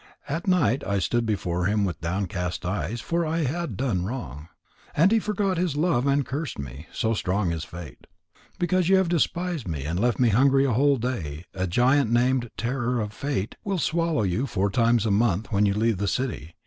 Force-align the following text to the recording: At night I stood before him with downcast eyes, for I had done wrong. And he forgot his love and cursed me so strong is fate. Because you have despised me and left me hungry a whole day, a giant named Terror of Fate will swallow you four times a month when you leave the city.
At 0.27 0.47
night 0.47 0.83
I 0.83 0.97
stood 0.97 1.27
before 1.27 1.65
him 1.65 1.85
with 1.85 2.01
downcast 2.01 2.65
eyes, 2.65 3.01
for 3.01 3.23
I 3.23 3.43
had 3.43 3.77
done 3.77 4.03
wrong. 4.03 4.47
And 4.95 5.11
he 5.11 5.19
forgot 5.19 5.57
his 5.59 5.75
love 5.75 6.07
and 6.07 6.25
cursed 6.25 6.57
me 6.57 6.87
so 6.91 7.13
strong 7.13 7.51
is 7.51 7.63
fate. 7.65 8.07
Because 8.57 8.89
you 8.89 8.95
have 8.97 9.09
despised 9.09 9.67
me 9.67 9.85
and 9.85 9.99
left 9.99 10.19
me 10.19 10.29
hungry 10.29 10.65
a 10.65 10.73
whole 10.73 10.97
day, 10.97 11.45
a 11.53 11.67
giant 11.67 12.09
named 12.11 12.49
Terror 12.57 12.99
of 12.99 13.13
Fate 13.13 13.53
will 13.63 13.77
swallow 13.77 14.23
you 14.23 14.47
four 14.47 14.71
times 14.71 15.05
a 15.05 15.11
month 15.11 15.51
when 15.51 15.67
you 15.67 15.75
leave 15.75 15.97
the 15.99 16.07
city. 16.07 16.55